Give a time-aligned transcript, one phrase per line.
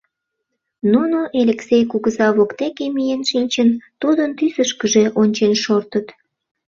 [0.91, 3.69] Нуно, Элексей кугыза воктеке миен шинчын,
[4.01, 6.07] тудын тӱсышкыжӧ ончен шортыт.